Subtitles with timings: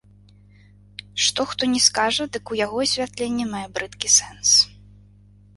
[1.25, 4.49] Што хто ні скажа, дык у яго асвятленні мае брыдкі сэнс.